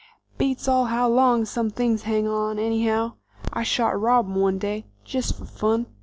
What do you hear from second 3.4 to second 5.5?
I shot a robin one day, jest fer